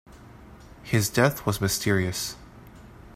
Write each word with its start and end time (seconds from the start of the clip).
His 0.81 1.11
death 1.11 1.45
was 1.45 1.61
mysterious. 1.61 2.35